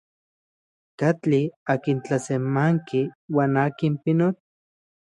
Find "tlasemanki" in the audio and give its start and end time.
2.05-3.01